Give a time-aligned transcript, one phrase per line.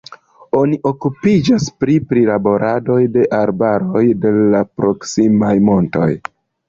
[0.59, 6.09] Oni okupiĝas pri prilaborado de arbaroj de la proksimaj montoj.